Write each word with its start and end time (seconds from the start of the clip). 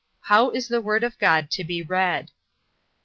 How 0.21 0.49
is 0.49 0.67
the 0.67 0.81
Word 0.81 1.03
of 1.03 1.19
God 1.19 1.51
to 1.51 1.63
be 1.63 1.83
read? 1.83 2.31